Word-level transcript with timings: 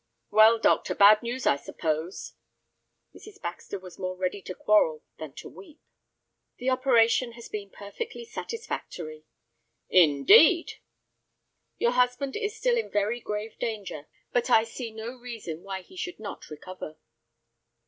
"Well, 0.31 0.57
doctor, 0.57 0.95
bad 0.95 1.21
news, 1.21 1.45
I 1.45 1.57
suppose?" 1.57 2.33
Mrs. 3.13 3.39
Baxter 3.39 3.77
was 3.77 3.99
more 3.99 4.15
ready 4.17 4.41
to 4.41 4.55
quarrel 4.55 5.03
than 5.19 5.33
to 5.33 5.47
weep. 5.47 5.79
"The 6.57 6.71
operation 6.71 7.33
has 7.33 7.49
been 7.49 7.69
perfectly 7.69 8.25
satisfactory." 8.25 9.25
"Indeed!" 9.89 10.71
"Your 11.77 11.91
husband 11.91 12.35
is 12.35 12.57
still 12.57 12.77
in 12.77 12.89
very 12.89 13.19
grave 13.19 13.59
danger, 13.59 14.07
but 14.33 14.49
I 14.49 14.63
see 14.63 14.89
no 14.89 15.13
reason 15.15 15.61
why 15.61 15.83
he 15.83 15.95
should 15.95 16.19
not 16.19 16.49
recover." 16.49 16.97